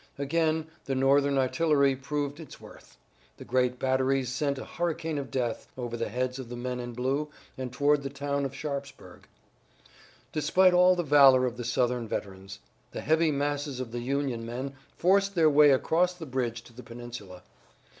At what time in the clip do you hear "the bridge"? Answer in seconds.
16.15-16.63